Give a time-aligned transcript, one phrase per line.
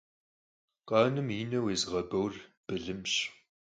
[0.87, 2.33] Khanım yi ne vuêzığebor
[2.67, 3.13] bılımş.